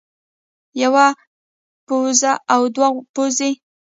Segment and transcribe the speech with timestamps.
[0.83, 1.07] يوه
[1.87, 3.51] پوزه او دوه پوزې